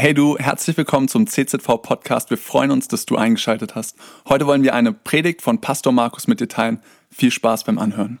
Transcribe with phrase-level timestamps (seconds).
[0.00, 2.30] Hey du, herzlich willkommen zum CZV Podcast.
[2.30, 3.98] Wir freuen uns, dass du eingeschaltet hast.
[4.26, 6.80] Heute wollen wir eine Predigt von Pastor Markus mit dir teilen.
[7.10, 8.18] Viel Spaß beim Anhören.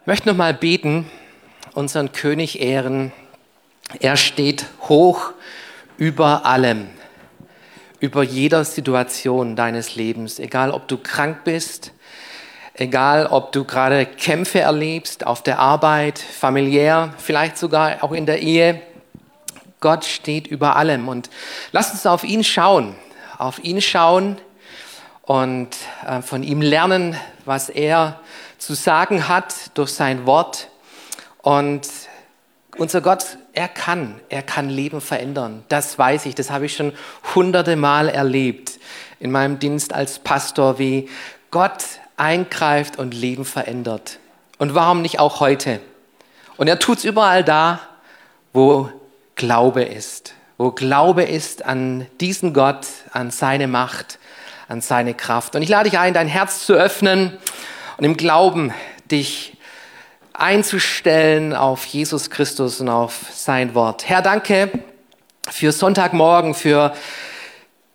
[0.00, 1.04] Ich möchte nochmal beten,
[1.74, 3.12] unseren König ehren.
[4.00, 5.34] Er steht hoch
[5.98, 6.86] über allem,
[8.00, 11.92] über jeder Situation deines Lebens, egal ob du krank bist,
[12.72, 18.40] egal ob du gerade Kämpfe erlebst auf der Arbeit, familiär, vielleicht sogar auch in der
[18.40, 18.80] Ehe
[19.80, 21.08] Gott steht über allem.
[21.08, 21.30] Und
[21.72, 22.94] lasst uns auf ihn schauen,
[23.38, 24.38] auf ihn schauen
[25.22, 28.20] und äh, von ihm lernen, was er
[28.58, 30.68] zu sagen hat durch sein Wort.
[31.42, 31.88] Und
[32.76, 35.64] unser Gott, er kann, er kann Leben verändern.
[35.68, 36.92] Das weiß ich, das habe ich schon
[37.34, 38.78] hunderte Mal erlebt
[39.20, 41.08] in meinem Dienst als Pastor, wie
[41.50, 41.84] Gott
[42.16, 44.18] eingreift und Leben verändert.
[44.58, 45.80] Und warum nicht auch heute?
[46.56, 47.80] Und er tut es überall da,
[48.52, 48.90] wo
[49.38, 54.18] Glaube ist, wo Glaube ist an diesen Gott, an seine Macht,
[54.66, 55.54] an seine Kraft.
[55.54, 57.38] Und ich lade dich ein, dein Herz zu öffnen
[57.96, 58.74] und im Glauben
[59.10, 59.56] dich
[60.34, 64.08] einzustellen auf Jesus Christus und auf sein Wort.
[64.08, 64.72] Herr, danke
[65.48, 66.92] für Sonntagmorgen, für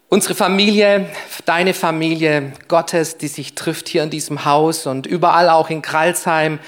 [0.08, 1.10] unsere Familie,
[1.44, 6.60] deine Familie Gottes, die sich trifft hier in diesem Haus und überall auch in Kralsheim,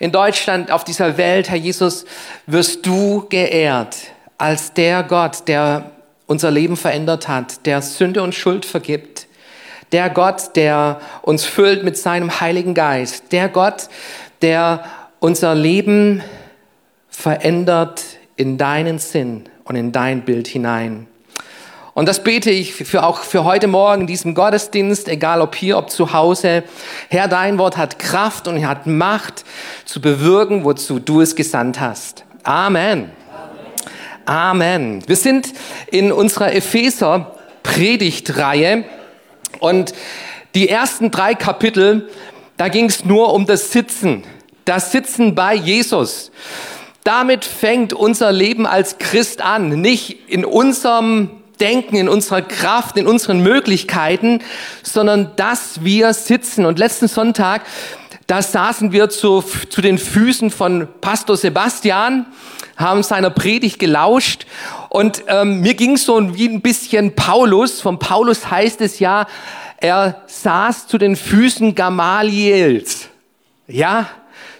[0.00, 1.48] in Deutschland, auf dieser Welt.
[1.48, 2.06] Herr Jesus,
[2.46, 3.96] wirst du geehrt
[4.38, 5.90] als der Gott, der
[6.26, 9.26] unser Leben verändert hat, der Sünde und Schuld vergibt,
[9.92, 13.88] der Gott, der uns füllt mit seinem Heiligen Geist, der Gott,
[14.42, 14.84] der
[15.20, 16.22] unser Leben
[17.08, 18.02] verändert
[18.36, 21.06] in deinen Sinn und in dein Bild hinein.
[21.94, 25.88] Und das bete ich für auch für heute Morgen diesem Gottesdienst, egal ob hier, ob
[25.88, 26.62] zu Hause.
[27.08, 29.46] Herr, dein Wort hat Kraft und hat Macht
[29.86, 32.26] zu bewirken, wozu du es gesandt hast.
[32.42, 33.10] Amen.
[34.26, 35.04] Amen.
[35.06, 35.52] Wir sind
[35.86, 38.84] in unserer Epheser Predigtreihe
[39.60, 39.94] und
[40.56, 42.10] die ersten drei Kapitel,
[42.56, 44.24] da ging es nur um das Sitzen,
[44.64, 46.32] das Sitzen bei Jesus.
[47.04, 51.30] Damit fängt unser Leben als Christ an, nicht in unserem
[51.60, 54.40] Denken, in unserer Kraft, in unseren Möglichkeiten,
[54.82, 56.66] sondern dass wir sitzen.
[56.66, 57.62] Und letzten Sonntag,
[58.26, 62.26] da saßen wir zu, zu den Füßen von Pastor Sebastian
[62.76, 64.46] haben seiner Predigt gelauscht
[64.88, 67.80] und ähm, mir ging so wie ein bisschen Paulus.
[67.80, 69.26] Von Paulus heißt es ja,
[69.78, 73.08] er saß zu den Füßen Gamaliels.
[73.68, 74.08] Ja,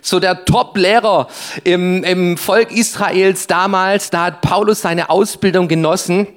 [0.01, 1.29] so der Top-Lehrer
[1.65, 6.29] im, im Volk Israels damals, da hat Paulus seine Ausbildung genossen.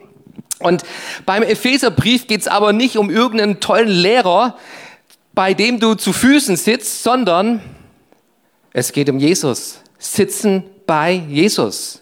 [0.60, 0.84] Und
[1.26, 4.58] beim Epheserbrief geht's aber nicht um irgendeinen tollen Lehrer,
[5.40, 7.62] bei dem du zu Füßen sitzt, sondern
[8.74, 9.80] es geht um Jesus.
[9.98, 12.02] Sitzen bei Jesus.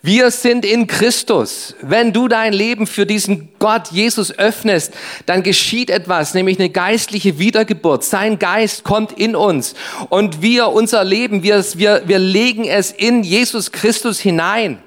[0.00, 1.74] Wir sind in Christus.
[1.82, 4.92] Wenn du dein Leben für diesen Gott Jesus öffnest,
[5.26, 8.04] dann geschieht etwas, nämlich eine geistliche Wiedergeburt.
[8.04, 9.74] Sein Geist kommt in uns
[10.08, 14.78] und wir, unser Leben, wir, wir, wir legen es in Jesus Christus hinein.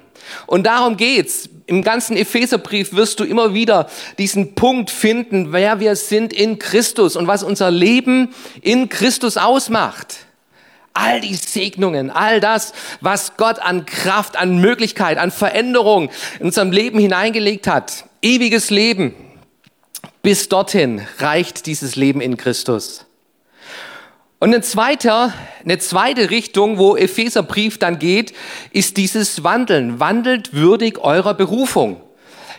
[0.46, 1.50] Und darum geht's.
[1.70, 3.88] Im ganzen Epheserbrief wirst du immer wieder
[4.18, 10.16] diesen Punkt finden, wer wir sind in Christus und was unser Leben in Christus ausmacht.
[10.94, 16.10] All die Segnungen, all das, was Gott an Kraft, an Möglichkeit, an Veränderung
[16.40, 18.04] in unserem Leben hineingelegt hat.
[18.20, 19.14] Ewiges Leben.
[20.22, 23.06] Bis dorthin reicht dieses Leben in Christus.
[24.40, 25.34] Und ein zweiter,
[25.64, 28.32] eine zweite Richtung, wo Epheserbrief dann geht,
[28.72, 30.00] ist dieses Wandeln.
[30.00, 32.00] Wandelt würdig eurer Berufung.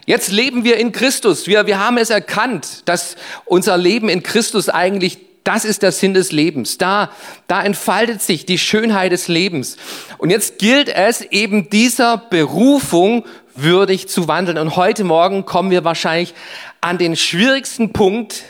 [0.06, 1.48] Jetzt leben wir in Christus.
[1.48, 3.16] Wir, wir haben es erkannt, dass
[3.46, 6.78] unser Leben in Christus eigentlich das ist der Sinn des Lebens.
[6.78, 7.10] Da,
[7.48, 9.78] da entfaltet sich die Schönheit des Lebens.
[10.20, 13.26] Und jetzt gilt es eben dieser Berufung
[13.56, 14.60] würdig zu wandeln.
[14.60, 16.36] Und heute Morgen kommen wir wahrscheinlich
[16.80, 18.44] an den schwierigsten Punkt,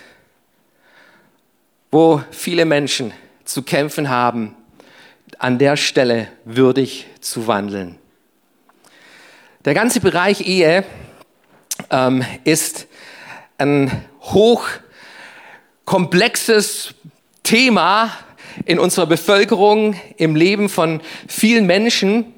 [1.92, 3.14] wo viele Menschen
[3.44, 4.56] zu kämpfen haben,
[5.38, 7.98] an der Stelle würdig zu wandeln.
[9.66, 10.86] Der ganze Bereich Ehe
[11.90, 12.88] ähm, ist
[13.58, 13.92] ein
[14.22, 14.68] hoch
[15.86, 16.96] komplexes
[17.44, 18.12] Thema
[18.66, 22.34] in unserer Bevölkerung, im Leben von vielen Menschen.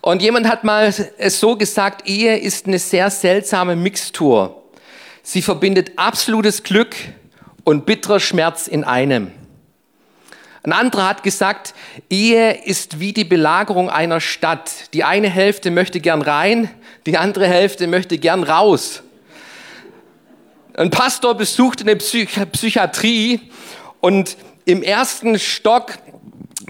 [0.00, 4.62] Und jemand hat mal es so gesagt, Ehe ist eine sehr seltsame Mixtur.
[5.22, 6.96] Sie verbindet absolutes Glück
[7.68, 9.30] und bitterer Schmerz in einem.
[10.62, 11.74] Ein anderer hat gesagt,
[12.08, 14.94] Ehe ist wie die Belagerung einer Stadt.
[14.94, 16.70] Die eine Hälfte möchte gern rein,
[17.04, 19.02] die andere Hälfte möchte gern raus.
[20.78, 23.38] Ein Pastor besuchte eine Psych Psychiatrie
[24.00, 25.92] und im ersten Stock,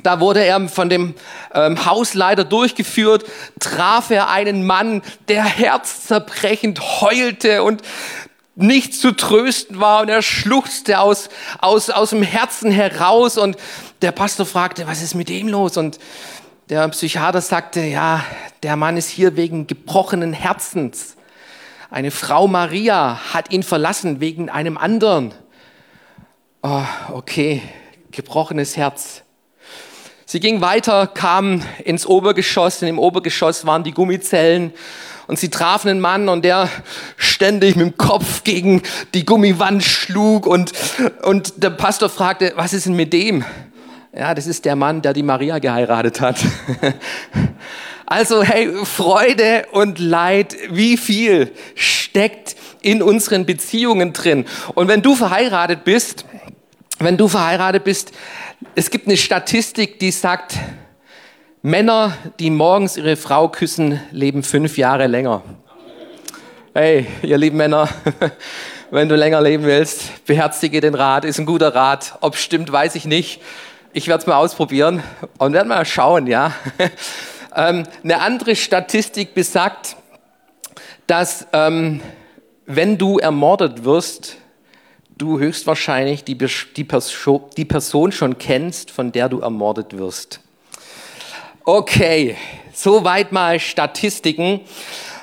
[0.03, 1.15] da wurde er von dem
[1.55, 3.25] ähm, Hausleiter durchgeführt,
[3.61, 7.83] traf er einen Mann, der herzzerbrechend heulte und
[8.59, 11.29] nicht zu trösten war und er schluchzte aus,
[11.61, 13.57] aus, aus dem Herzen heraus und
[14.03, 15.77] der Pastor fragte, was ist mit dem los?
[15.77, 15.99] Und
[16.69, 18.25] der Psychiater sagte, ja,
[18.63, 21.17] der Mann ist hier wegen gebrochenen Herzens.
[21.91, 25.33] Eine Frau Maria hat ihn verlassen wegen einem anderen.
[26.63, 26.83] Oh,
[27.13, 27.63] okay,
[28.11, 29.23] gebrochenes Herz.
[30.27, 32.83] Sie ging weiter, kam ins Obergeschoss.
[32.83, 34.75] Und Im Obergeschoss waren die Gummizellen.
[35.29, 36.69] Und sie trafen einen Mann und der
[37.17, 38.83] ständig mit dem Kopf gegen
[39.15, 40.47] die Gummiwand schlug.
[40.47, 40.73] Und,
[41.23, 43.45] und der Pastor fragte, was ist denn mit dem?
[44.17, 46.39] Ja, das ist der Mann, der die Maria geheiratet hat.
[48.11, 54.47] Also hey, Freude und Leid, wie viel steckt in unseren Beziehungen drin?
[54.75, 56.25] Und wenn du verheiratet bist,
[56.99, 58.13] wenn du verheiratet bist,
[58.75, 60.55] es gibt eine Statistik, die sagt,
[61.69, 65.43] Männer, die morgens ihre Frau küssen, leben fünf Jahre länger.
[66.73, 67.91] Hey, ihr lieben Männer,
[68.91, 72.17] wenn du länger leben willst, beherzige den Rat, ist ein guter Rat.
[72.23, 73.43] Ob stimmt, weiß ich nicht.
[73.93, 75.03] Ich werde es mal ausprobieren
[75.37, 76.53] und werde mal schauen, ja.
[77.57, 79.97] Ähm, eine andere Statistik besagt,
[81.07, 82.01] dass ähm,
[82.67, 84.37] wenn du ermordet wirst,
[85.17, 86.39] du höchstwahrscheinlich die,
[86.77, 90.41] die, Perso die Person schon kennst, von der du ermordet wirst.
[91.71, 92.35] Okay,
[92.73, 94.63] soweit mal Statistiken.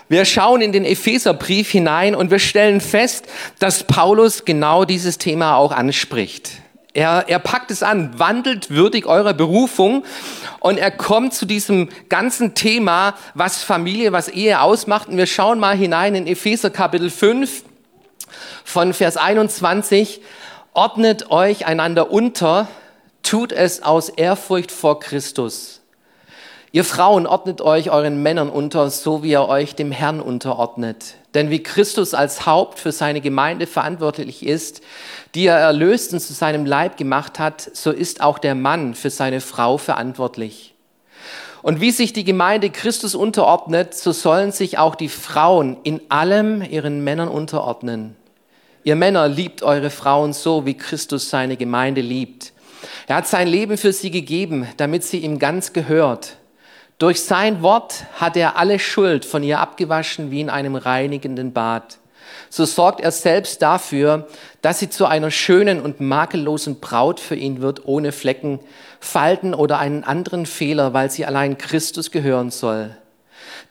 [0.10, 3.26] Wir schauen in den Epheserbrief hinein und wir stellen fest,
[3.58, 6.52] dass Paulus genau dieses Thema auch anspricht.
[6.94, 10.06] Er, er packt es an, wandelt würdig eurer Berufung
[10.60, 15.08] und er kommt zu diesem ganzen Thema, was Familie, was Ehe ausmacht.
[15.08, 17.64] Und wir schauen mal hinein in Epheser Kapitel 5
[18.64, 20.22] von Vers 21.
[20.76, 22.68] Ordnet euch einander unter,
[23.24, 25.82] tut es aus Ehrfurcht vor Christus.
[26.75, 31.16] Ihr Frauen ordnet euch euren Männern unter, so wie ihr euch dem Herrn unterordnet.
[31.33, 34.81] Denn wie Christus als Haupt für seine Gemeinde verantwortlich ist,
[35.36, 39.10] die er erlöst und zu seinem Leib gemacht hat, so ist auch der Mann für
[39.10, 40.75] seine Frau verantwortlich.
[41.62, 46.62] Und wie sich die Gemeinde Christus unterordnet, so sollen sich auch die Frauen in allem
[46.62, 48.18] ihren Männern unterordnen.
[48.83, 52.51] Ihr Männer liebt eure Frauen so, wie Christus seine Gemeinde liebt.
[53.07, 56.36] Er hat sein Leben für sie gegeben, damit sie ihm ganz gehört.
[56.98, 62.00] Durch sein Wort hat er alle Schuld von ihr abgewaschen wie in einem reinigenden Bad
[62.50, 64.28] so sorgt er selbst dafür,
[64.62, 68.60] dass sie zu einer schönen und makellosen Braut für ihn wird, ohne Flecken,
[69.00, 72.96] Falten oder einen anderen Fehler, weil sie allein Christus gehören soll.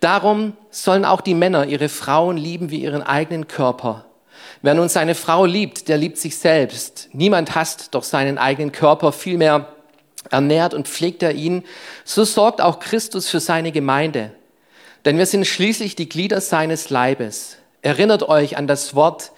[0.00, 4.04] Darum sollen auch die Männer ihre Frauen lieben wie ihren eigenen Körper.
[4.62, 7.08] Wer nun seine Frau liebt, der liebt sich selbst.
[7.12, 9.73] Niemand hasst doch seinen eigenen Körper, vielmehr
[10.30, 11.64] ernährt und pflegt er ihn.
[12.04, 14.32] So sorgt auch Christus für seine Gemeinde.
[15.04, 17.56] Denn wir sind schließlich die Glieder seines Leibes.
[17.82, 19.32] Erinnert euch an das Wort,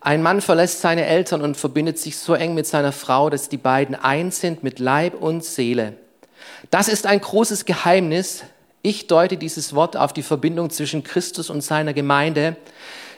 [0.00, 3.56] ein Mann verlässt seine Eltern und verbindet sich so eng mit seiner Frau, dass die
[3.56, 5.94] beiden eins sind mit Leib und Seele.
[6.70, 8.42] Das ist ein großes Geheimnis.
[8.82, 12.56] Ich deute dieses Wort auf die Verbindung zwischen Christus und seiner Gemeinde.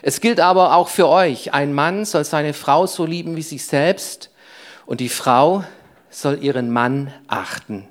[0.03, 1.55] Es gilt aber auch für euch.
[1.55, 4.29] Ein Mann soll seine Frau so lieben wie sich selbst
[4.85, 5.63] und die Frau
[6.15, 7.87] soll ihren Mann achten.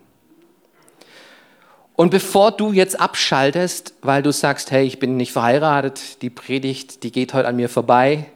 [1.96, 7.04] Und bevor du jetzt abschaltest, weil du sagst, hey, ich bin nicht verheiratet, die Predigt,
[7.04, 8.26] die geht heute an mir vorbei.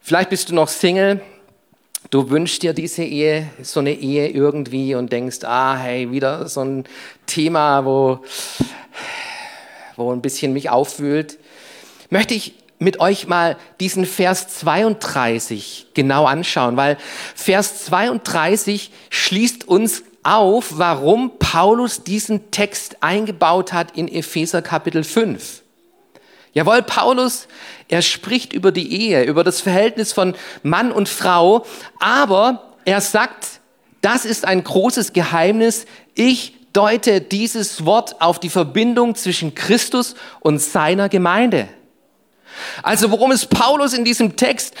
[0.00, 1.20] Vielleicht bist du noch Single,
[2.10, 6.62] du wünschst dir diese Ehe, so eine Ehe irgendwie und denkst, ah, hey, wieder so
[6.62, 6.84] ein
[7.26, 8.20] Thema, wo,
[9.94, 11.38] wo ein bisschen mich aufwühlt.
[12.10, 16.98] Möchte ich mit euch mal diesen Vers 32 genau anschauen, weil
[17.34, 25.62] Vers 32 schließt uns auf, warum Paulus diesen Text eingebaut hat in Epheser Kapitel 5.
[26.52, 27.48] Jawohl, Paulus,
[27.88, 31.66] er spricht über die Ehe, über das Verhältnis von Mann und Frau,
[32.00, 33.60] aber er sagt,
[34.00, 35.86] das ist ein großes Geheimnis.
[36.14, 41.68] Ich deute dieses Wort auf die Verbindung zwischen Christus und seiner Gemeinde.
[42.82, 44.74] Also worum es Paulus in diesem Text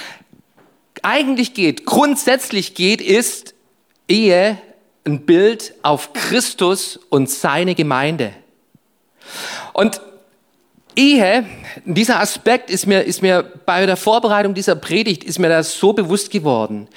[1.02, 3.54] eigentlich geht, grundsätzlich geht, ist,
[4.08, 4.58] Ehe
[5.04, 8.32] ein Bild auf Christus und seine Gemeinde.
[9.72, 10.00] Und
[10.96, 11.44] Ehe,
[11.84, 15.92] dieser Aspekt ist mir, ist mir bei der Vorbereitung dieser Predigt, ist mir das so
[15.92, 16.88] bewusst geworden.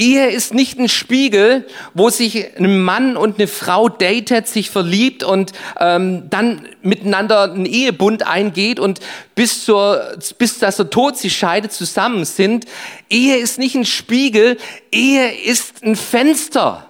[0.00, 5.22] Ehe ist nicht ein Spiegel, wo sich ein Mann und eine Frau datet, sich verliebt
[5.22, 9.00] und ähm, dann miteinander einen Ehebund eingeht und
[9.34, 12.64] bis, zur, bis dass der Tod sie scheidet zusammen sind.
[13.10, 14.56] Ehe ist nicht ein Spiegel,
[14.90, 16.88] Ehe ist ein Fenster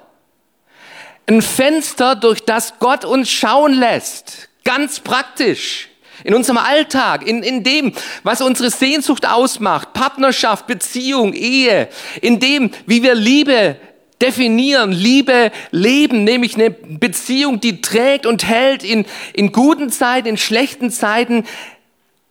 [1.27, 4.49] Ein Fenster, durch das Gott uns schauen lässt.
[4.63, 5.90] Ganz praktisch.
[6.25, 11.89] In unserem Alltag, in, in dem, was unsere Sehnsucht ausmacht, Partnerschaft, Beziehung, Ehe,
[12.21, 13.77] in dem, wie wir Liebe
[14.21, 20.37] definieren, Liebe leben, nämlich eine Beziehung, die trägt und hält in, in guten Zeiten, in
[20.37, 21.45] schlechten Zeiten.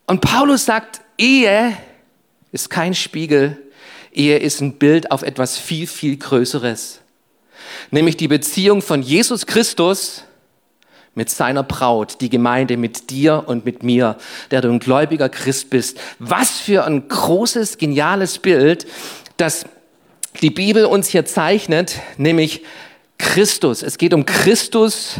[0.05, 1.75] Und Paulus sagt, Ehe
[2.51, 3.58] ist kein Spiegel,
[4.12, 7.00] Ehe ist ein Bild auf etwas viel, viel Größeres.
[7.91, 10.24] Nämlich die Beziehung von Jesus Christus
[11.19, 14.15] mit seiner Braut, die Gemeinde mit dir und mit mir,
[14.51, 15.99] der du ein gläubiger Christ bist.
[16.17, 18.88] Was für ein großes, geniales Bild,
[19.35, 19.65] das
[20.41, 22.63] die Bibel uns hier zeichnet, nämlich
[23.17, 23.83] Christus.
[23.83, 25.19] Es geht um Christus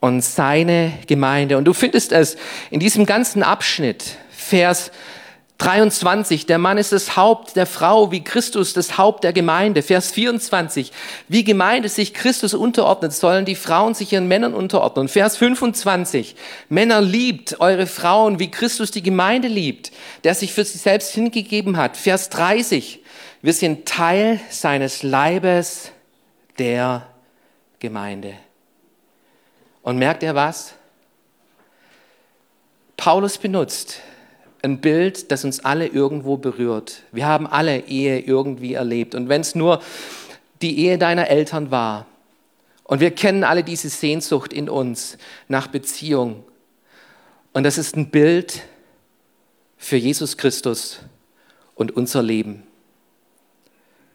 [0.00, 1.58] und seine Gemeinde.
[1.58, 2.38] Und du findest es
[2.70, 4.92] in diesem ganzen Abschnitt, Vers
[5.58, 9.82] 23, der Mann ist das Haupt der Frau, wie Christus das Haupt der Gemeinde.
[9.82, 10.92] Vers 24,
[11.28, 15.08] wie Gemeinde sich Christus unterordnet, sollen die Frauen sich ihren Männern unterordnen.
[15.08, 16.36] Vers 25,
[16.68, 19.92] Männer liebt eure Frauen, wie Christus die Gemeinde liebt,
[20.24, 21.96] der sich für sie selbst hingegeben hat.
[21.96, 23.00] Vers 30,
[23.40, 25.90] wir sind Teil seines Leibes,
[26.58, 27.06] der
[27.78, 28.34] Gemeinde.
[29.82, 30.74] Und merkt ihr was?
[32.98, 34.00] Paulus benutzt
[34.66, 37.02] ein Bild, das uns alle irgendwo berührt.
[37.12, 39.14] Wir haben alle Ehe irgendwie erlebt.
[39.14, 39.80] Und wenn es nur
[40.62, 42.06] die Ehe deiner Eltern war,
[42.84, 45.18] und wir kennen alle diese Sehnsucht in uns
[45.48, 46.44] nach Beziehung.
[47.52, 48.62] Und das ist ein Bild
[49.76, 51.00] für Jesus Christus
[51.74, 52.62] und unser Leben.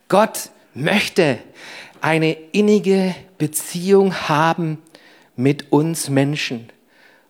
[0.08, 1.39] Gott möchte
[2.00, 4.81] eine innige Beziehung haben
[5.36, 6.70] mit uns Menschen.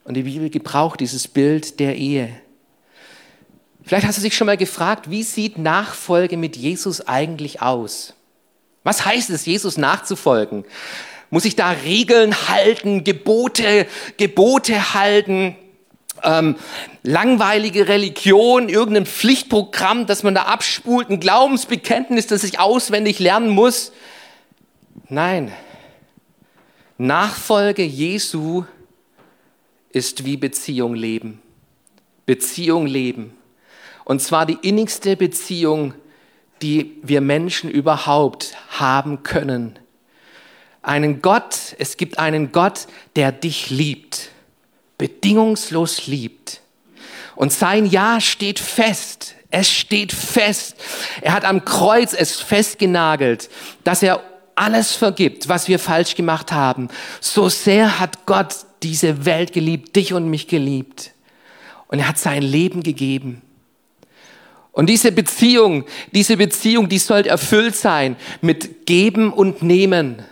[0.03, 2.29] Und die Bibel gebraucht dieses Bild der Ehe.
[3.83, 8.13] Vielleicht hast du dich schon mal gefragt, wie sieht Nachfolge mit Jesus eigentlich aus?
[8.83, 10.65] Was heißt es, Jesus nachzufolgen?
[11.29, 15.55] Muss ich da Regeln halten, Gebote, Gebote halten?
[16.23, 16.55] Ähm,
[17.03, 23.91] langweilige Religion, irgendein Pflichtprogramm, das man da abspult, ein Glaubensbekenntnis, das ich auswendig lernen muss.
[25.09, 25.51] Nein,
[26.97, 28.65] Nachfolge Jesu
[29.89, 31.41] ist wie Beziehung leben.
[32.27, 33.33] Beziehung leben.
[34.11, 35.93] Und zwar die innigste Beziehung,
[36.61, 39.79] die wir Menschen überhaupt haben können.
[40.81, 44.31] Einen Gott, es gibt einen Gott, der dich liebt,
[44.97, 46.59] bedingungslos liebt.
[47.37, 49.35] Und sein Ja steht fest.
[49.49, 50.75] Es steht fest.
[51.21, 53.49] Er hat am Kreuz es festgenagelt,
[53.85, 54.21] dass er
[54.55, 56.89] alles vergibt, was wir falsch gemacht haben.
[57.21, 61.11] So sehr hat Gott diese Welt geliebt, dich und mich geliebt.
[61.87, 63.43] Und er hat sein Leben gegeben.
[64.73, 70.23] Und diese Beziehung, diese Beziehung, die soll erfüllt sein mit Geben und Nehmen,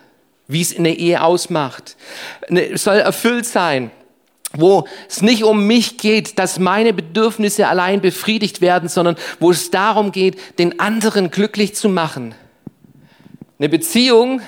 [0.48, 1.98] wie es in der Ehe ausmacht.
[2.48, 3.92] Ne, soll erfüllt sein,
[4.54, 9.72] wo es nicht um mich geht, dass meine Bedürfnisse allein befriedigt werden, sondern wo es
[9.72, 12.34] darum geht, den anderen glücklich zu machen.
[13.60, 14.42] Eine Beziehung,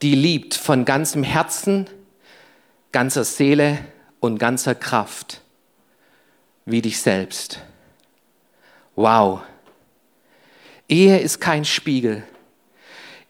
[0.00, 1.88] die liebt von ganzem Herzen,
[2.92, 3.78] ganzer Seele
[4.20, 5.42] und ganzer Kraft,
[6.64, 7.60] wie dich selbst.
[8.98, 9.42] Wow.
[10.88, 12.24] Ehe ist kein Spiegel.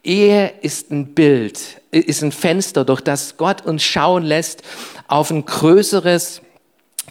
[0.03, 4.63] Ehe ist ein Bild, ist ein Fenster, durch das Gott uns schauen lässt
[5.09, 6.41] auf ein größeres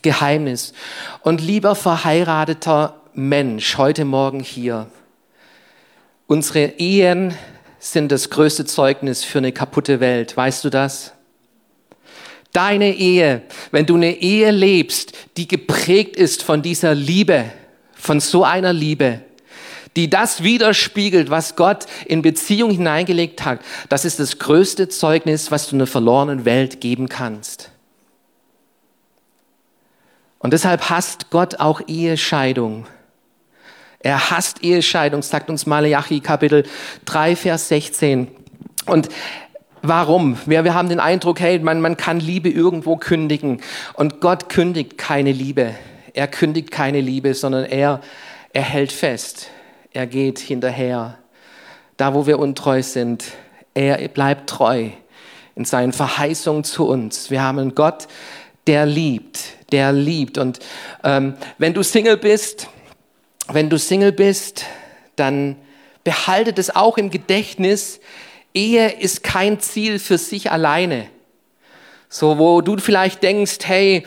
[0.01, 0.73] Geheimnis.
[1.21, 4.87] Und lieber verheirateter Mensch, heute Morgen hier,
[6.25, 7.35] unsere Ehen
[7.77, 10.35] sind das größte Zeugnis für eine kaputte Welt.
[10.35, 11.13] Weißt du das?
[12.53, 17.51] Deine Ehe, wenn du eine Ehe lebst, die geprägt ist von dieser Liebe,
[17.97, 19.21] von so einer Liebe,
[19.95, 25.67] die das widerspiegelt, was Gott in Beziehung hineingelegt hat, das ist das größte Zeugnis, was
[25.67, 27.71] du einer verlorenen Welt geben kannst.
[30.39, 32.85] Und deshalb hasst Gott auch Ehescheidung.
[33.99, 36.63] Er hasst Ehescheidung, sagt uns Malachi Kapitel
[37.05, 38.27] 3, Vers 16.
[38.85, 39.09] Und
[39.83, 40.37] Warum?
[40.45, 43.61] Wir, wir haben den Eindruck, hey, man, man kann Liebe irgendwo kündigen.
[43.93, 45.75] Und Gott kündigt keine Liebe.
[46.17, 48.01] Er kündigt keine Liebe, sondern er,
[48.51, 49.51] er hält fest.
[49.93, 51.19] Er geht hinterher.
[51.95, 53.25] Da, wo wir untreu sind,
[53.75, 54.89] er bleibt treu
[55.55, 57.29] in seinen Verheißungen zu uns.
[57.29, 58.07] Wir haben einen Gott,
[58.65, 60.39] der liebt, der liebt.
[60.39, 60.57] Und
[61.03, 62.67] ähm, wenn du Single bist,
[63.47, 64.65] wenn du Single bist,
[65.17, 65.55] dann
[66.03, 67.99] behaltet es auch im Gedächtnis,
[68.55, 71.09] Ehe ist kein Ziel für sich alleine.
[72.09, 74.03] So, wo du vielleicht denkst, hey,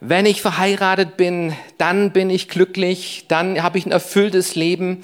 [0.00, 5.02] wenn ich verheiratet bin, dann bin ich glücklich, dann habe ich ein erfülltes Leben.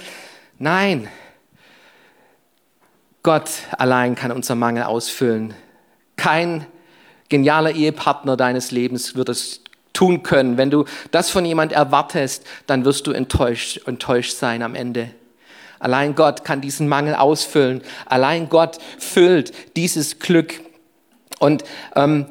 [0.58, 1.08] Nein.
[3.22, 5.54] Gott allein kann unser Mangel ausfüllen.
[6.16, 6.66] Kein
[7.28, 10.58] genialer Ehepartner deines Lebens wird es tun können.
[10.58, 15.10] Wenn du das von jemand erwartest, dann wirst du enttäuscht, enttäuscht sein am Ende.
[15.78, 17.82] Allein Gott kann diesen Mangel ausfüllen.
[18.06, 20.60] Allein Gott füllt dieses Glück.
[21.38, 21.64] Und
[21.96, 22.26] ähm,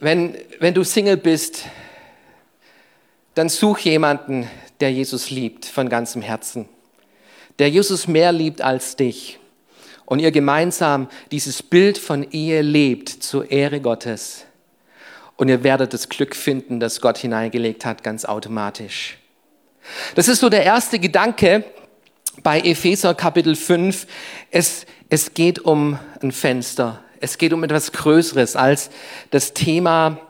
[0.00, 1.64] wenn, wenn du Single bist,
[3.34, 4.48] dann such jemanden,
[4.80, 6.68] der Jesus liebt von ganzem Herzen,
[7.58, 9.38] der Jesus mehr liebt als dich
[10.06, 14.44] und ihr gemeinsam dieses Bild von Ehe lebt zur Ehre Gottes.
[15.36, 19.18] Und ihr werdet das Glück finden, das Gott hineingelegt hat, ganz automatisch.
[20.14, 21.64] Das ist so der erste Gedanke
[22.42, 24.06] bei Epheser Kapitel 5.
[24.50, 27.02] Es, es geht um ein Fenster.
[27.20, 28.90] Es geht um etwas Größeres als
[29.30, 30.20] das Thema,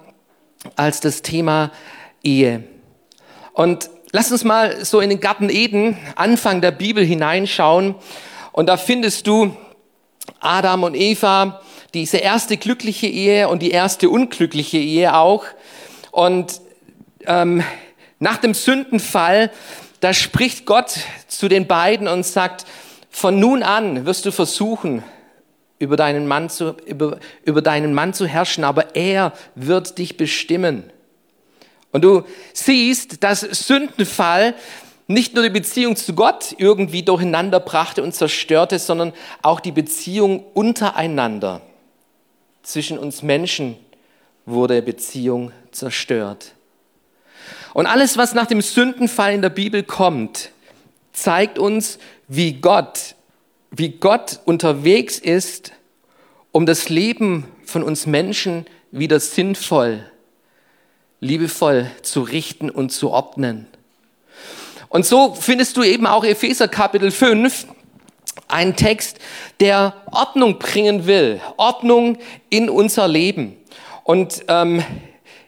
[0.76, 1.70] als das Thema
[2.23, 2.64] Ehe.
[3.54, 7.94] Und lass uns mal so in den Garten Eden, Anfang der Bibel hineinschauen.
[8.50, 9.56] Und da findest du
[10.40, 11.61] Adam und Eva,
[11.94, 15.44] diese erste glückliche Ehe und die erste unglückliche Ehe auch.
[16.11, 16.61] Und
[17.26, 17.62] ähm,
[18.18, 19.52] nach dem Sündenfall,
[20.00, 20.96] da spricht Gott
[21.28, 22.66] zu den beiden und sagt,
[23.08, 25.04] von nun an wirst du versuchen,
[25.78, 30.90] über deinen Mann zu, über, über deinen Mann zu herrschen, aber er wird dich bestimmen.
[31.94, 34.56] Und du siehst, dass Sündenfall
[35.06, 40.44] nicht nur die Beziehung zu Gott irgendwie durcheinander brachte und zerstörte, sondern auch die Beziehung
[40.54, 41.60] untereinander.
[42.64, 43.76] Zwischen uns Menschen
[44.44, 46.54] wurde Beziehung zerstört.
[47.74, 50.50] Und alles, was nach dem Sündenfall in der Bibel kommt,
[51.12, 53.14] zeigt uns, wie Gott,
[53.70, 55.70] wie Gott unterwegs ist,
[56.50, 60.10] um das Leben von uns Menschen wieder sinnvoll
[61.25, 63.66] liebevoll zu richten und zu ordnen.
[64.90, 67.66] Und so findest du eben auch Epheser Kapitel 5,
[68.47, 69.19] einen Text,
[69.59, 72.19] der Ordnung bringen will, Ordnung
[72.50, 73.57] in unser Leben.
[74.04, 74.85] Und ähm,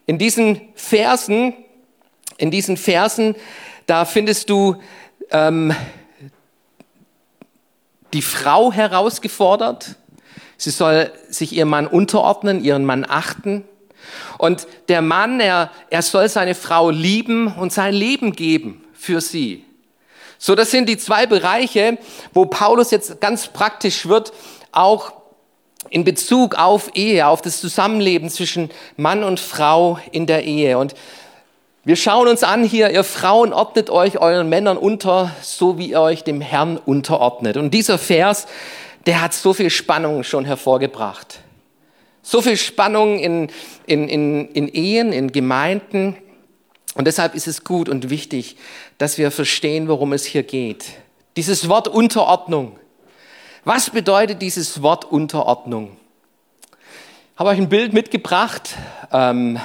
[0.06, 1.52] in diesen Versen,
[2.38, 3.36] in diesen Versen,
[3.86, 4.76] da findest du
[5.30, 5.74] ähm,
[8.14, 9.96] die Frau herausgefordert.
[10.56, 13.64] Sie soll sich ihrem Mann unterordnen, ihren Mann achten.
[14.38, 19.64] Und der Mann, er, er soll seine Frau lieben und sein Leben geben für sie.
[20.38, 21.98] So, das sind die zwei Bereiche,
[22.32, 24.32] wo Paulus jetzt ganz praktisch wird,
[24.72, 25.12] auch
[25.90, 30.78] in Bezug auf Ehe, auf das Zusammenleben zwischen Mann und Frau in der Ehe.
[30.78, 30.94] Und
[31.84, 36.00] wir schauen uns an hier, ihr Frauen ordnet euch euren Männern unter, so wie ihr
[36.00, 37.56] euch dem Herrn unterordnet.
[37.56, 38.46] Und dieser Vers,
[39.06, 41.38] der hat so viel Spannung schon hervorgebracht.
[42.28, 43.52] So viel Spannung in,
[43.86, 46.16] in, in, in Ehen, in Gemeinden.
[46.94, 48.56] Und deshalb ist es gut und wichtig,
[48.98, 50.86] dass wir verstehen, worum es hier geht.
[51.36, 52.80] Dieses Wort Unterordnung.
[53.62, 55.96] Was bedeutet dieses Wort Unterordnung?
[57.32, 58.74] Ich habe euch ein Bild mitgebracht.
[59.12, 59.60] Ähm,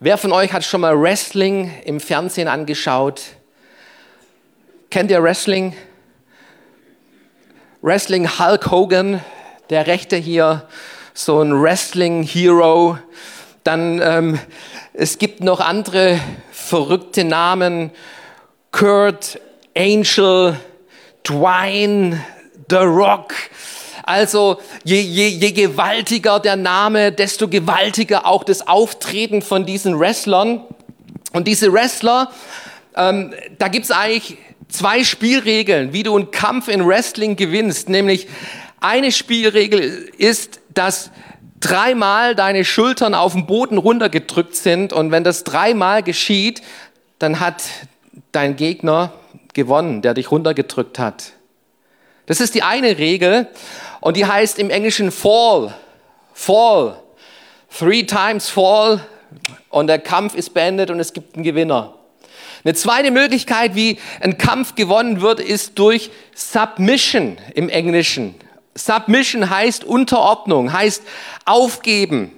[0.00, 3.22] wer von euch hat schon mal Wrestling im Fernsehen angeschaut?
[4.90, 5.76] Kennt ihr Wrestling?
[7.82, 9.20] Wrestling Hulk Hogan,
[9.70, 10.66] der Rechte hier,
[11.16, 12.98] so ein Wrestling-Hero.
[13.64, 14.38] Dann ähm,
[14.92, 16.20] es gibt noch andere
[16.52, 17.90] verrückte Namen.
[18.70, 19.40] Kurt,
[19.74, 20.60] Angel,
[21.24, 22.22] Dwayne,
[22.68, 23.32] The Rock.
[24.02, 30.60] Also je, je, je gewaltiger der Name, desto gewaltiger auch das Auftreten von diesen Wrestlern.
[31.32, 32.30] Und diese Wrestler,
[32.94, 34.36] ähm, da gibt's eigentlich
[34.68, 37.88] zwei Spielregeln, wie du einen Kampf in Wrestling gewinnst.
[37.88, 38.28] Nämlich
[38.80, 41.10] eine Spielregel ist, dass
[41.58, 46.62] dreimal deine Schultern auf den Boden runtergedrückt sind und wenn das dreimal geschieht,
[47.18, 47.64] dann hat
[48.32, 49.12] dein Gegner
[49.54, 51.32] gewonnen, der dich runtergedrückt hat.
[52.26, 53.48] Das ist die eine Regel
[54.00, 55.74] und die heißt im Englischen Fall.
[56.34, 57.00] Fall.
[57.76, 59.00] Three times Fall
[59.70, 61.94] und der Kampf ist beendet und es gibt einen Gewinner.
[62.64, 68.34] Eine zweite Möglichkeit, wie ein Kampf gewonnen wird, ist durch Submission im Englischen.
[68.76, 71.02] Submission heißt Unterordnung, heißt
[71.44, 72.32] aufgeben.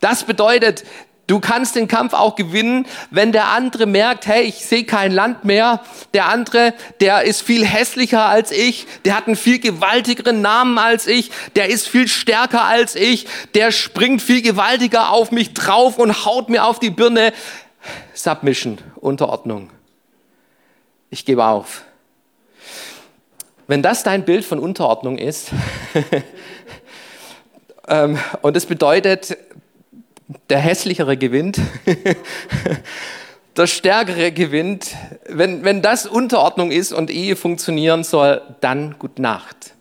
[0.00, 0.84] Das bedeutet,
[1.26, 5.44] du kannst den Kampf auch gewinnen, wenn der andere merkt, hey, ich sehe kein Land
[5.44, 5.82] mehr.
[6.14, 11.06] Der andere, der ist viel hässlicher als ich, der hat einen viel gewaltigeren Namen als
[11.06, 16.24] ich, der ist viel stärker als ich, der springt viel gewaltiger auf mich drauf und
[16.24, 17.32] haut mir auf die Birne.
[18.14, 19.70] Submission, Unterordnung.
[21.10, 21.84] Ich gebe auf.
[23.68, 25.50] Wenn das dein Bild von Unterordnung ist,
[27.88, 29.36] ähm, und es bedeutet,
[30.48, 31.60] der Hässlichere gewinnt,
[33.58, 34.96] der Stärkere gewinnt,
[35.28, 39.74] wenn, wenn das Unterordnung ist und Ehe funktionieren soll, dann gut Nacht.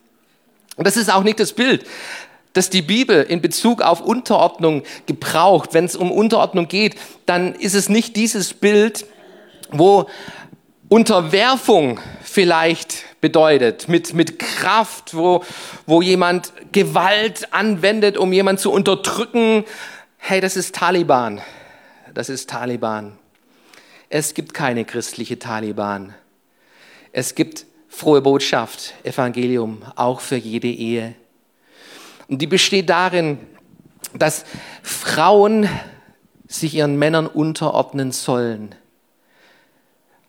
[0.76, 1.86] Und das ist auch nicht das Bild,
[2.52, 5.74] das die Bibel in Bezug auf Unterordnung gebraucht.
[5.74, 9.06] Wenn es um Unterordnung geht, dann ist es nicht dieses Bild,
[9.72, 10.08] wo
[10.90, 15.44] Unterwerfung vielleicht bedeutet, mit, mit Kraft, wo,
[15.86, 19.66] wo jemand Gewalt anwendet, um jemand zu unterdrücken.
[20.18, 21.42] Hey, das ist Taliban.
[22.14, 23.20] Das ist Taliban.
[24.08, 26.14] Es gibt keine christliche Taliban.
[27.12, 31.16] Es gibt frohe Botschaft, Evangelium, auch für jede Ehe.
[32.30, 33.40] Und die besteht darin,
[34.14, 34.46] dass
[34.84, 35.68] Frauen
[36.48, 38.74] sich ihren Männern unterordnen sollen.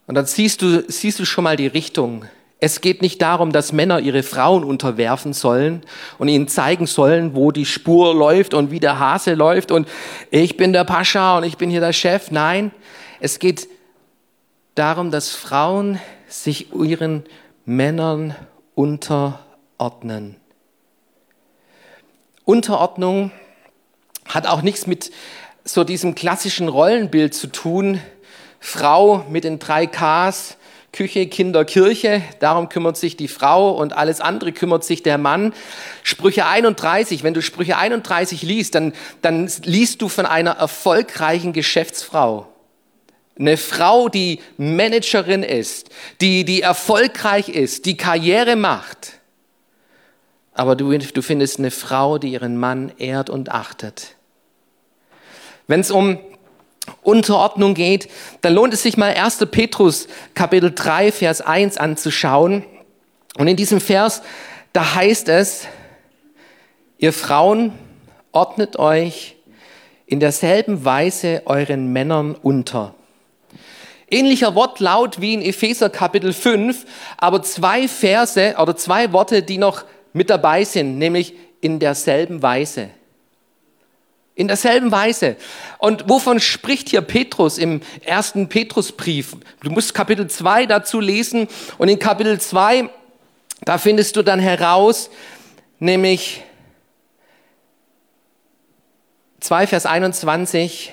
[0.09, 2.25] Und dann siehst du, siehst du schon mal die Richtung.
[2.61, 5.83] Es geht nicht darum, dass Männer ihre Frauen unterwerfen sollen
[6.16, 9.87] und ihnen zeigen sollen, wo die Spur läuft und wie der Hase läuft und
[10.31, 12.31] ich bin der Pascha und ich bin hier der Chef.
[12.31, 12.73] Nein,
[13.21, 13.68] es geht
[14.75, 17.25] darum, dass Frauen sich ihren
[17.66, 18.35] Männern
[18.75, 20.37] unterordnen.
[22.47, 23.31] Unterordnung
[24.25, 25.11] hat auch nichts mit
[25.64, 28.01] so diesem klassischen Rollenbild zu tun.
[28.61, 30.57] Frau mit den drei Ks,
[30.92, 32.23] Küche, Kinder, Kirche.
[32.40, 35.53] Darum kümmert sich die Frau und alles andere kümmert sich der Mann.
[36.03, 38.92] Sprüche 31, wenn du Sprüche 31 liest, dann,
[39.23, 42.49] dann liest du von einer erfolgreichen Geschäftsfrau.
[43.38, 45.90] Eine Frau, die Managerin ist,
[46.21, 49.12] die, die erfolgreich ist, die Karriere macht.
[50.53, 54.16] Aber du, du findest eine Frau, die ihren Mann ehrt und achtet.
[55.68, 56.18] Wenn es um
[57.03, 58.09] Unterordnung geht,
[58.40, 59.46] dann lohnt es sich mal 1.
[59.51, 62.64] Petrus Kapitel 3, Vers 1 anzuschauen.
[63.37, 64.22] Und in diesem Vers,
[64.72, 65.66] da heißt es,
[66.98, 67.72] ihr Frauen
[68.33, 69.37] ordnet euch
[70.07, 72.94] in derselben Weise euren Männern unter
[74.11, 76.87] Ähnlicher Wortlaut wie in Epheser Kapitel 5,
[77.18, 82.88] aber zwei Verse oder zwei Worte, die noch mit dabei sind, nämlich in derselben Weise.
[84.38, 85.35] In derselben Weise.
[85.79, 89.37] Und wovon spricht hier Petrus im ersten Petrusbrief?
[89.64, 92.88] Du musst Kapitel 2 dazu lesen und in Kapitel 2,
[93.62, 95.11] da findest du dann heraus,
[95.81, 96.44] nämlich
[99.40, 100.92] 2 Vers 21,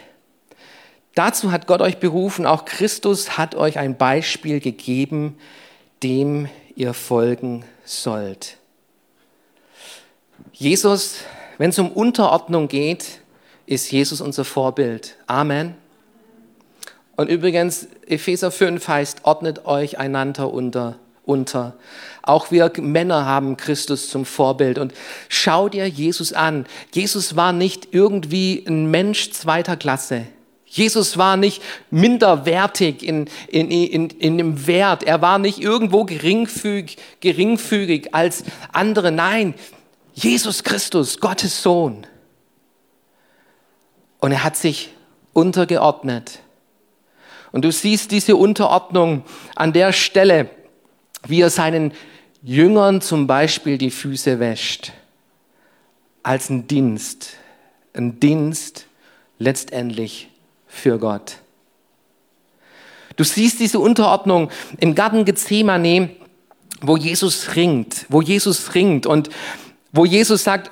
[1.14, 5.38] Dazu hat Gott euch berufen, auch Christus hat euch ein Beispiel gegeben,
[6.04, 8.58] dem ihr folgen sollt.
[10.52, 11.20] Jesus,
[11.58, 13.22] wenn es um Unterordnung geht,
[13.66, 15.16] ist Jesus unser Vorbild.
[15.28, 15.76] Amen.
[17.16, 21.76] Und übrigens, Epheser 5 heißt, ordnet euch einander unter, unter.
[22.22, 24.78] Auch wir Männer haben Christus zum Vorbild.
[24.78, 24.94] Und
[25.30, 26.66] schau dir Jesus an.
[26.94, 30.26] Jesus war nicht irgendwie ein Mensch zweiter Klasse.
[30.66, 35.04] Jesus war nicht minderwertig in, in, in, in dem Wert.
[35.04, 39.12] Er war nicht irgendwo geringfügig, geringfügig als andere.
[39.14, 39.54] Nein,
[40.14, 42.06] Jesus Christus, Gottes Sohn.
[44.20, 44.90] Und er hat sich
[45.34, 46.40] untergeordnet.
[47.52, 49.24] Und du siehst diese Unterordnung
[49.56, 50.50] an der Stelle,
[51.28, 51.94] wie er seinen
[52.44, 54.94] Jüngern zum Beispiel die Füße wäscht,
[56.22, 57.38] als ein Dienst.
[57.94, 58.88] Ein Dienst
[59.40, 60.30] letztendlich
[60.68, 61.38] für Gott.
[63.16, 64.50] Du siehst diese Unterordnung
[64.80, 66.10] im Garten Gethsemane,
[66.82, 69.30] wo Jesus ringt, wo Jesus ringt und
[69.92, 70.72] wo Jesus sagt,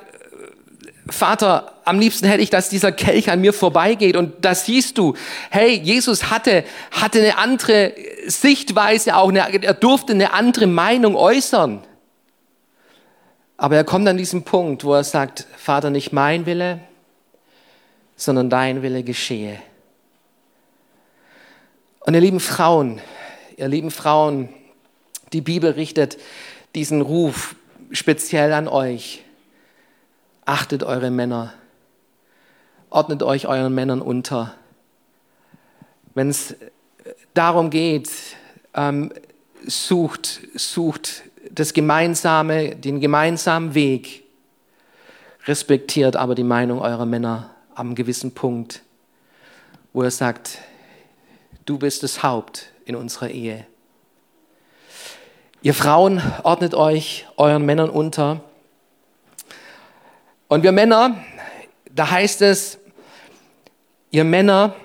[1.08, 4.16] Vater, am liebsten hätte ich, dass dieser Kelch an mir vorbeigeht.
[4.16, 5.16] Und da siehst du,
[5.50, 7.94] hey, Jesus hatte, hatte eine andere
[8.26, 11.84] Sichtweise auch, eine, er durfte eine andere Meinung äußern.
[13.58, 16.80] Aber er kommt an diesen Punkt, wo er sagt, Vater, nicht mein Wille,
[18.16, 19.60] sondern dein Wille geschehe.
[22.02, 23.00] Und ihr lieben Frauen,
[23.56, 24.50] ihr lieben Frauen,
[25.32, 26.18] die Bibel richtet
[26.76, 27.56] diesen Ruf
[27.92, 29.24] speziell an euch.
[30.46, 31.54] Achtet eure Männer.
[32.94, 34.54] Ordnet euch euren Männern unter.
[36.14, 36.56] Wenn es
[37.34, 38.12] darum geht,
[38.76, 39.12] ähm,
[39.66, 44.26] sucht, sucht das Gemeinsame, den gemeinsamen Weg.
[45.48, 48.84] Respektiert aber die Meinung eurer Männer am gewissen Punkt,
[49.92, 50.60] wo er sagt,
[51.66, 53.66] du bist das Haupt in unserer Ehe.
[55.64, 58.42] Ihr Frauen ordnet euch euren Männern unter.
[60.48, 61.18] Und wir Männer,
[61.92, 62.78] da heißt es,
[64.14, 64.76] ihr Männer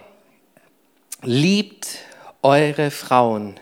[1.23, 1.99] liebt
[2.43, 3.61] eure Frauen,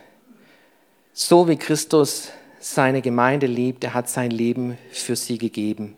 [1.13, 2.29] so wie Christus
[2.61, 3.83] seine Gemeinde liebt.
[3.83, 5.97] Er hat sein Leben für sie gegeben.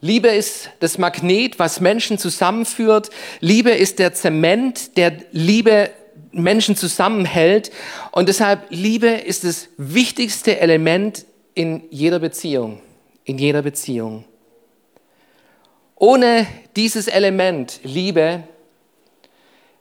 [0.00, 3.10] Liebe ist das Magnet, was Menschen zusammenführt.
[3.40, 5.90] Liebe ist der Zement, der Liebe
[6.32, 7.70] Menschen zusammenhält.
[8.12, 12.80] Und deshalb Liebe ist das wichtigste Element in jeder Beziehung,
[13.24, 14.24] in jeder Beziehung.
[16.00, 18.44] Ohne dieses Element Liebe,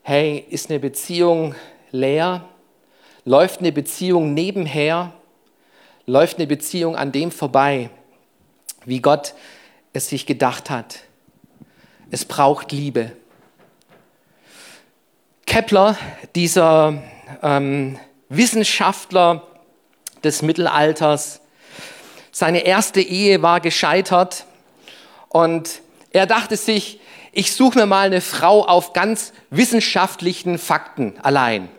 [0.01, 1.53] hey, ist eine Beziehung
[1.91, 2.43] leer,
[3.23, 5.13] läuft eine Beziehung nebenher,
[6.07, 7.91] läuft eine Beziehung an dem vorbei,
[8.85, 9.35] wie Gott
[9.93, 11.01] es sich gedacht hat.
[12.09, 13.11] Es braucht Liebe.
[15.45, 15.99] Kepler,
[16.33, 17.03] dieser
[17.43, 17.99] ähm,
[18.29, 19.45] Wissenschaftler
[20.23, 21.41] des Mittelalters,
[22.31, 24.47] seine erste Ehe war gescheitert
[25.29, 26.99] und er dachte sich,
[27.31, 31.69] ich suche mir mal eine Frau auf ganz wissenschaftlichen Fakten allein.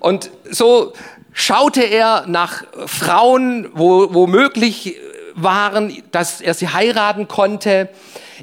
[0.00, 0.92] Und so
[1.32, 4.96] schaute er nach Frauen, wo, wo möglich
[5.34, 7.88] waren, dass er sie heiraten konnte.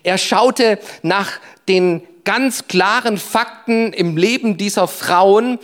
[0.04, 1.32] Er schaute nach
[1.68, 5.60] den ganz klaren Fakten im Leben dieser Frauen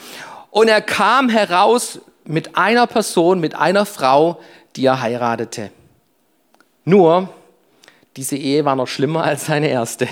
[0.49, 4.39] und er kam heraus mit einer Person, mit einer Frau,
[4.75, 5.71] die er heiratete.
[6.85, 7.29] Nur,
[8.17, 10.07] diese Ehe war noch schlimmer als seine erste.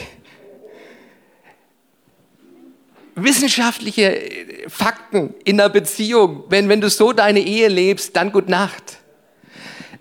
[3.16, 4.22] Wissenschaftliche
[4.68, 9.00] Fakten in der Beziehung, wenn, wenn du so deine Ehe lebst, dann gut Nacht.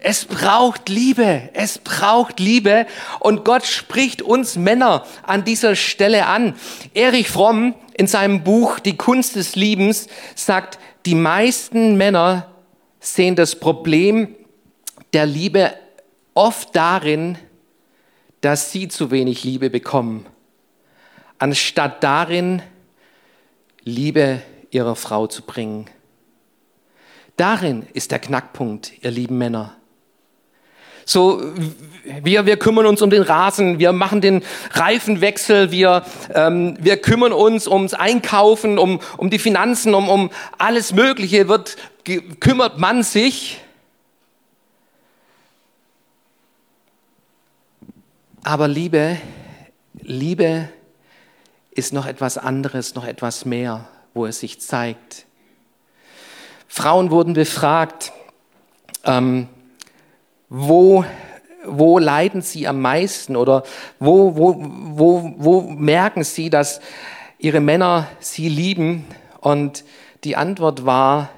[0.01, 2.87] Es braucht Liebe, es braucht Liebe
[3.19, 6.55] und Gott spricht uns Männer an dieser Stelle an.
[6.95, 10.07] Erich Fromm in seinem Buch Die Kunst des Liebens
[10.37, 12.47] sagt, die meisten Männer
[13.01, 14.37] sehen das Problem
[15.13, 15.75] der Liebe
[16.35, 17.37] oft darin,
[18.41, 20.27] dass sie zu wenig Liebe bekommen,
[21.39, 22.63] anstatt darin,
[23.85, 25.87] Liebe ihrer Frau zu bringen.
[27.37, 29.77] Darin ist der Knackpunkt, ihr lieben Männer.
[31.05, 31.41] So,
[32.23, 37.33] wir, wir kümmern uns um den Rasen, wir machen den Reifenwechsel, wir, ähm, wir kümmern
[37.33, 41.77] uns ums Einkaufen, um, um die Finanzen, um, um alles Mögliche, wird,
[42.41, 43.59] kümmert man sich.
[48.45, 49.19] Aber Liebe,
[49.95, 50.69] Liebe
[51.71, 55.27] ist noch etwas anderes, noch etwas mehr, wo es sich zeigt.
[56.67, 58.13] Frauen wurden befragt,
[59.05, 59.49] ähm,
[60.49, 61.05] wo,
[61.65, 63.65] wo leiden sie am meisten oder
[63.99, 66.81] wo, wo, wo, wo merken sie, dass
[67.39, 69.05] ihre Männer sie lieben?
[69.41, 69.85] Und
[70.25, 71.31] die Antwort war,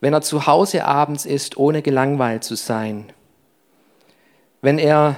[0.00, 3.12] wenn er zu Hause abends ist, ohne gelangweilt zu sein.
[4.60, 5.16] Wenn er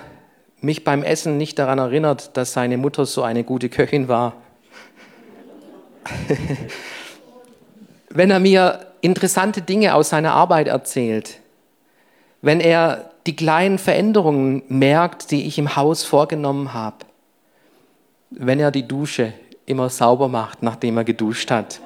[0.65, 4.35] mich beim Essen nicht daran erinnert, dass seine Mutter so eine gute Köchin war.
[8.11, 11.41] wenn er mir interessante Dinge aus seiner Arbeit erzählt
[12.45, 16.99] wenn er die kleinen Veränderungen merkt, die ich im Haus vorgenommen habe,
[18.29, 19.33] wenn er die Dusche
[19.65, 21.81] immer sauber macht, nachdem er geduscht hat.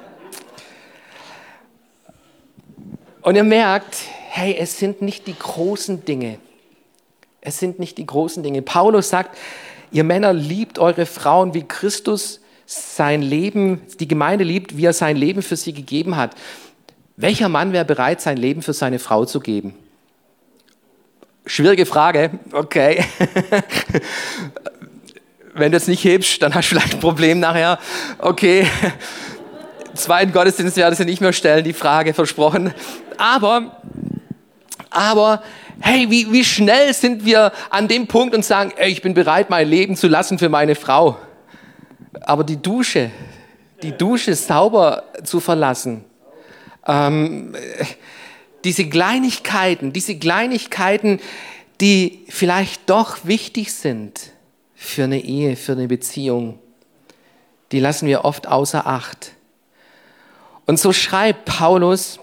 [3.23, 3.99] Und er merkt,
[4.31, 6.41] hey, es sind nicht die großen Dinge.
[7.49, 8.61] Es sind nicht die großen Dinge.
[8.61, 9.35] Paulus sagt,
[9.91, 15.17] ihr Männer liebt eure Frauen, wie Christus sein Leben, die Gemeinde liebt, wie er sein
[15.17, 16.35] Leben für sie gegeben hat.
[17.17, 19.75] Welcher Mann wäre bereit, sein Leben für seine Frau zu geben?
[21.47, 23.03] Schwierige Frage, okay.
[25.55, 27.79] Wenn du es nicht hebst, dann hast du vielleicht ein Problem nachher.
[28.19, 28.69] Okay,
[29.95, 32.75] zweiten Gottesdienst werde ich nicht mehr stellen, die Frage versprochen.
[33.17, 33.81] Aber,
[34.91, 35.43] aber,
[35.81, 39.51] hey, wie, wie schnell sind wir an dem Punkt und sagen, ey, ich bin bereit,
[39.51, 41.19] mein Leben zu lassen für meine Frau.
[42.23, 43.11] Aber die Dusche,
[43.83, 46.05] die Dusche sauber zu verlassen,
[46.87, 47.55] ähm,
[48.65, 51.21] diese Kleinigkeiten, diese Kleinigkeiten,
[51.81, 54.33] die vielleicht doch wichtig sind
[54.75, 56.59] für eine Ehe, für eine Beziehung,
[57.71, 59.33] die lassen wir oft außer Acht.
[60.67, 62.19] Und so schreibt Paulus,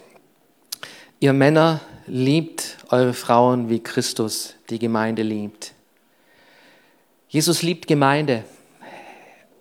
[1.20, 5.72] ihr Männer liebt eure Frauen, wie Christus die Gemeinde liebt.
[7.28, 8.44] Jesus liebt Gemeinde.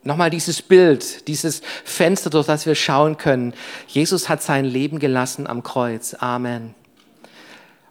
[0.04, 3.54] Nochmal dieses Bild, dieses Fenster, durch das wir schauen können.
[3.88, 6.14] Jesus hat sein Leben gelassen am Kreuz.
[6.14, 6.76] Amen.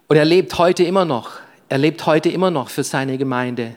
[0.07, 1.31] Und er lebt heute immer noch.
[1.67, 3.75] Er lebt heute immer noch für seine Gemeinde.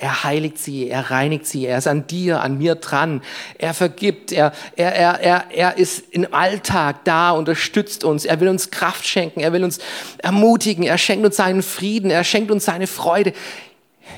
[0.00, 3.20] Er heiligt sie, er reinigt sie, er ist an dir, an mir dran.
[3.58, 8.24] Er vergibt, er, er, er, er, er ist im Alltag da, unterstützt uns.
[8.24, 9.80] Er will uns Kraft schenken, er will uns
[10.18, 13.32] ermutigen, er schenkt uns seinen Frieden, er schenkt uns seine Freude.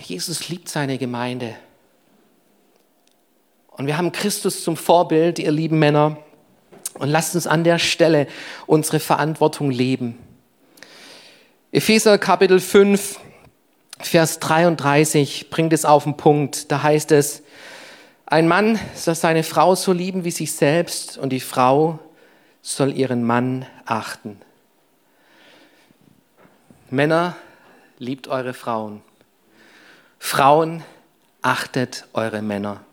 [0.04, 1.54] Jesus liebt seine Gemeinde.
[3.70, 6.18] Und wir haben Christus zum Vorbild, ihr lieben Männer.
[6.94, 8.26] Und lasst uns an der Stelle
[8.66, 10.18] unsere Verantwortung leben.
[11.72, 13.18] Epheser Kapitel 5,
[14.02, 16.70] Vers 33 bringt es auf den Punkt.
[16.72, 17.42] Da heißt es,
[18.26, 21.98] ein Mann soll seine Frau so lieben wie sich selbst und die Frau
[22.62, 24.40] soll ihren Mann achten.
[26.90, 27.36] Männer,
[27.98, 29.02] liebt eure Frauen.
[30.18, 30.82] Frauen,
[31.42, 32.84] achtet eure Männer.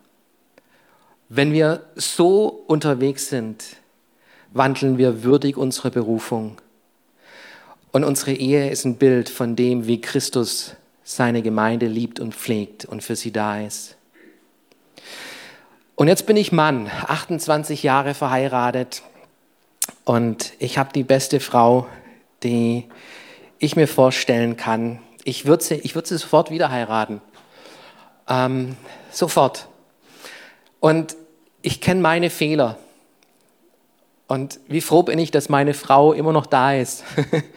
[1.29, 3.63] Wenn wir so unterwegs sind,
[4.53, 6.57] wandeln wir würdig unsere Berufung.
[7.91, 10.75] Und unsere Ehe ist ein Bild von dem, wie Christus
[11.09, 13.95] seine Gemeinde liebt und pflegt und für sie da ist.
[15.95, 19.03] Und jetzt bin ich Mann, 28 Jahre verheiratet
[20.03, 21.87] und ich habe die beste Frau,
[22.43, 22.89] die
[23.57, 24.99] ich mir vorstellen kann.
[25.23, 27.21] Ich würde sie, ich würd sie sofort wieder heiraten.
[28.27, 28.75] Ähm,
[29.09, 29.69] sofort.
[30.81, 31.15] Und
[31.61, 32.77] ich kenne meine Fehler.
[34.27, 37.05] Und wie froh bin ich, dass meine Frau immer noch da ist,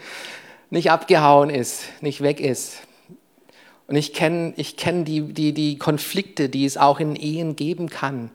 [0.71, 2.87] nicht abgehauen ist, nicht weg ist.
[3.91, 7.89] Und ich kenne ich kenn die, die, die Konflikte, die es auch in Ehen geben
[7.89, 8.31] kann.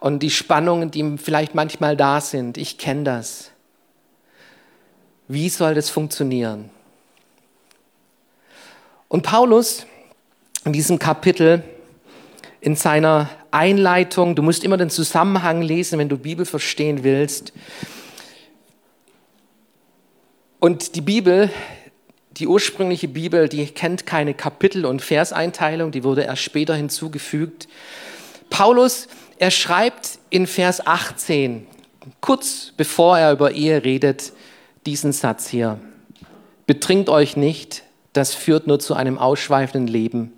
[0.00, 2.56] Und die Spannungen, die vielleicht manchmal da sind.
[2.56, 3.50] Ich kenne das.
[5.28, 6.70] Wie soll das funktionieren?
[9.08, 9.84] Und Paulus
[10.64, 11.62] in diesem Kapitel,
[12.62, 17.52] in seiner Einleitung, du musst immer den Zusammenhang lesen, wenn du Bibel verstehen willst.
[20.58, 21.50] Und die Bibel,
[22.36, 27.68] die ursprüngliche Bibel, die kennt keine Kapitel- und Verseinteilung, die wurde erst später hinzugefügt.
[28.50, 31.66] Paulus, er schreibt in Vers 18,
[32.20, 34.32] kurz bevor er über Ehe redet,
[34.84, 35.78] diesen Satz hier.
[36.66, 40.32] Betrinkt euch nicht, das führt nur zu einem ausschweifenden Leben.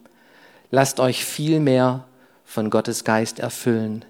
[0.71, 2.05] Lasst euch vielmehr
[2.45, 4.05] von Gottes Geist erfüllen.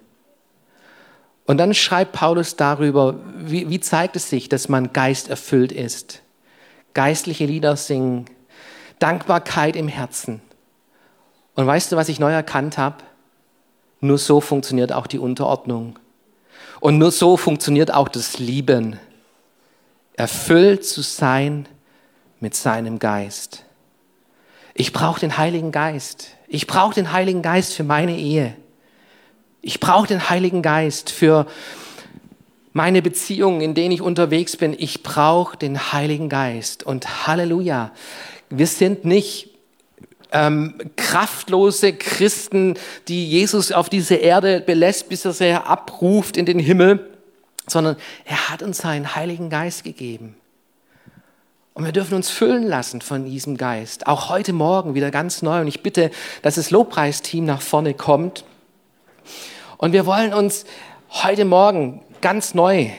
[1.45, 6.21] Und dann schreibt Paulus darüber, wie, wie zeigt es sich, dass man geisterfüllt ist.
[6.93, 8.25] Geistliche Lieder singen,
[8.99, 10.41] Dankbarkeit im Herzen.
[11.55, 12.97] Und weißt du, was ich neu erkannt habe?
[14.01, 15.99] Nur so funktioniert auch die Unterordnung.
[16.79, 18.99] Und nur so funktioniert auch das Lieben.
[20.13, 21.67] Erfüllt zu sein
[22.39, 23.65] mit seinem Geist.
[24.73, 26.29] Ich brauche den Heiligen Geist.
[26.47, 28.55] Ich brauche den Heiligen Geist für meine Ehe.
[29.61, 31.45] Ich brauche den Heiligen Geist für
[32.73, 34.75] meine Beziehungen, in denen ich unterwegs bin.
[34.77, 36.83] Ich brauche den Heiligen Geist.
[36.83, 37.91] Und Halleluja,
[38.49, 39.49] wir sind nicht
[40.31, 42.75] ähm, kraftlose Christen,
[43.07, 47.09] die Jesus auf diese Erde belässt, bis er sie abruft in den Himmel,
[47.67, 50.35] sondern er hat uns seinen Heiligen Geist gegeben.
[51.73, 54.05] Und wir dürfen uns füllen lassen von diesem Geist.
[54.05, 55.61] Auch heute Morgen wieder ganz neu.
[55.61, 58.43] Und ich bitte, dass das Lobpreisteam nach vorne kommt.
[59.77, 60.65] Und wir wollen uns
[61.09, 62.89] heute Morgen ganz neu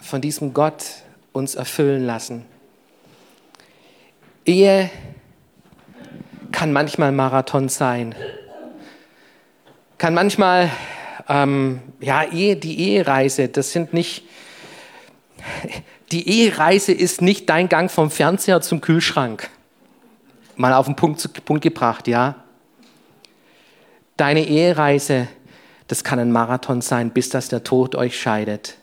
[0.00, 0.84] von diesem Gott
[1.32, 2.44] uns erfüllen lassen.
[4.44, 4.90] Ehe
[6.52, 8.14] kann manchmal Marathon sein.
[9.98, 10.70] Kann manchmal,
[11.28, 14.24] ähm, ja, Ehe, die Ehereise, das sind nicht
[16.12, 19.50] die Ehereise ist nicht dein Gang vom Fernseher zum Kühlschrank.
[20.56, 22.36] Mal auf den Punkt, Punkt gebracht, ja.
[24.16, 25.28] Deine Ehereise,
[25.88, 28.76] das kann ein Marathon sein, bis das der Tod euch scheidet.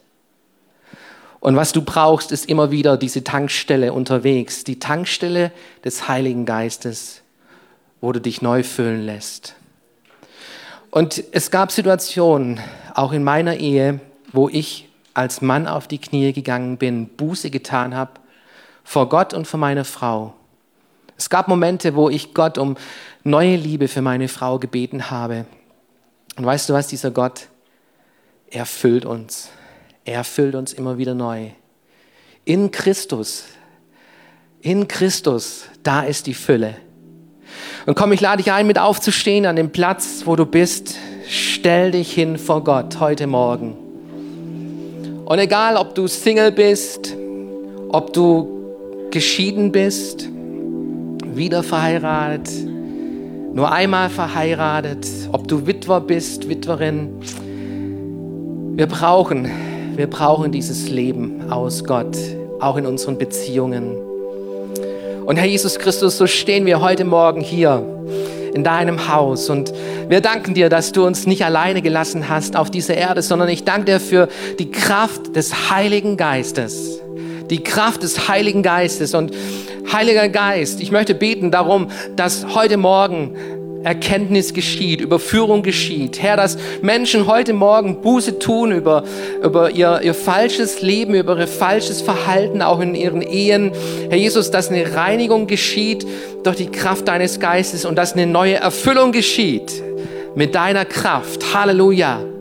[1.39, 5.52] Und was du brauchst, ist immer wieder diese Tankstelle unterwegs, die Tankstelle
[5.84, 7.22] des Heiligen Geistes,
[8.00, 9.56] wo du dich neu füllen lässt.
[10.89, 12.62] Und es gab Situationen,
[12.94, 14.00] auch in meiner Ehe,
[14.32, 18.12] wo ich als Mann auf die Knie gegangen bin, Buße getan habe
[18.84, 20.34] vor Gott und vor meiner Frau.
[21.18, 22.76] Es gab Momente, wo ich Gott um
[23.24, 25.46] neue Liebe für meine Frau gebeten habe.
[26.36, 27.48] Und weißt du was, dieser Gott,
[28.50, 29.50] er füllt uns.
[30.06, 31.50] Er füllt uns immer wieder neu.
[32.46, 33.46] In Christus,
[34.62, 36.76] in Christus, da ist die Fülle.
[37.86, 40.96] Und komm, ich lade dich ein, mit aufzustehen an dem Platz, wo du bist.
[41.28, 43.78] Stell dich hin vor Gott heute Morgen.
[45.26, 47.15] Und egal, ob du Single bist,
[47.89, 50.28] ob du geschieden bist,
[51.24, 52.50] wieder verheiratet,
[53.54, 57.10] nur einmal verheiratet, ob du Witwer bist, Witwerin,
[58.76, 59.50] wir brauchen,
[59.96, 62.18] wir brauchen dieses Leben aus Gott,
[62.60, 63.96] auch in unseren Beziehungen.
[65.26, 67.86] Und Herr Jesus Christus, so stehen wir heute Morgen hier
[68.56, 69.50] in deinem Haus.
[69.50, 69.71] Und
[70.10, 73.63] wir danken dir, dass du uns nicht alleine gelassen hast auf dieser Erde, sondern ich
[73.63, 74.27] danke dir für
[74.58, 77.00] die Kraft des Heiligen Geistes.
[77.50, 79.13] Die Kraft des Heiligen Geistes.
[79.13, 79.32] Und
[79.92, 83.36] Heiliger Geist, ich möchte beten darum, dass heute Morgen
[83.84, 86.21] Erkenntnis geschieht, Überführung geschieht.
[86.21, 89.04] Herr, dass Menschen heute Morgen Buße tun über,
[89.44, 93.71] über ihr, ihr falsches Leben, über ihr falsches Verhalten, auch in ihren Ehen.
[94.10, 96.06] Herr Jesus, dass eine Reinigung geschieht
[96.44, 99.84] durch die Kraft deines Geistes und dass eine neue Erfüllung geschieht
[100.36, 101.54] mit deiner Kraft.
[101.54, 102.33] Halleluja.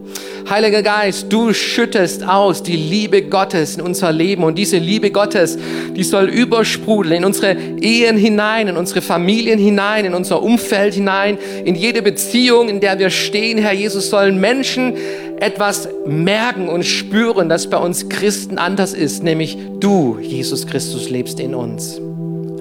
[0.53, 5.57] Heiliger Geist, du schüttest aus die Liebe Gottes in unser Leben und diese Liebe Gottes,
[5.97, 11.39] die soll übersprudeln in unsere Ehen hinein, in unsere Familien hinein, in unser Umfeld hinein,
[11.65, 14.93] in jede Beziehung, in der wir stehen, Herr Jesus, sollen Menschen
[15.41, 21.41] etwas merken und spüren, dass bei uns Christen anders ist, nämlich du, Jesus Christus, lebst
[21.41, 21.99] in uns.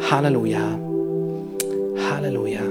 [0.10, 0.80] Halleluja.
[2.10, 2.71] Halleluja.